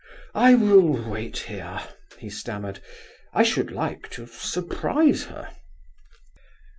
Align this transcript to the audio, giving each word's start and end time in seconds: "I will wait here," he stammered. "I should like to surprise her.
"I 0.33 0.55
will 0.55 1.07
wait 1.07 1.37
here," 1.37 1.79
he 2.17 2.27
stammered. 2.31 2.79
"I 3.35 3.43
should 3.43 3.69
like 3.69 4.09
to 4.09 4.25
surprise 4.25 5.25
her. 5.25 5.51